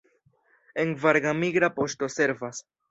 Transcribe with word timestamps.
En 0.85 0.95
Varga 1.03 1.37
migra 1.43 1.71
poŝto 1.79 2.13
servas. 2.19 2.69